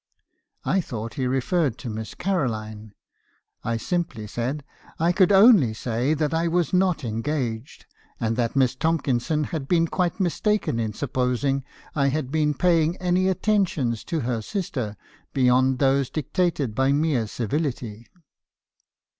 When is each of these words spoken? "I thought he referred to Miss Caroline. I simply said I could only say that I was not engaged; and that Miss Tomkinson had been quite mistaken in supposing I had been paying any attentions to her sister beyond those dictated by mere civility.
"I 0.65 0.81
thought 0.81 1.13
he 1.13 1.27
referred 1.27 1.77
to 1.77 1.87
Miss 1.87 2.15
Caroline. 2.15 2.95
I 3.63 3.77
simply 3.77 4.25
said 4.25 4.63
I 4.97 5.11
could 5.11 5.31
only 5.31 5.75
say 5.75 6.15
that 6.15 6.33
I 6.33 6.47
was 6.47 6.73
not 6.73 7.03
engaged; 7.05 7.85
and 8.19 8.35
that 8.35 8.55
Miss 8.55 8.73
Tomkinson 8.73 9.43
had 9.43 9.67
been 9.67 9.85
quite 9.87 10.19
mistaken 10.19 10.79
in 10.79 10.93
supposing 10.93 11.63
I 11.93 12.07
had 12.07 12.31
been 12.31 12.55
paying 12.55 12.97
any 12.97 13.27
attentions 13.27 14.03
to 14.05 14.21
her 14.21 14.41
sister 14.41 14.97
beyond 15.33 15.77
those 15.77 16.09
dictated 16.09 16.73
by 16.73 16.91
mere 16.91 17.27
civility. 17.27 18.07